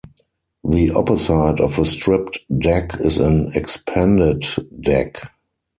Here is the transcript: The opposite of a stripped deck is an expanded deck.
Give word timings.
The 0.63 0.89
opposite 0.89 1.59
of 1.59 1.77
a 1.77 1.85
stripped 1.85 2.39
deck 2.59 2.99
is 3.01 3.19
an 3.19 3.51
expanded 3.53 4.47
deck. 4.81 5.29